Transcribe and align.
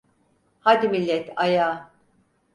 Hadi 0.59 0.87
millet, 0.89 1.29
ayağa! 1.35 1.91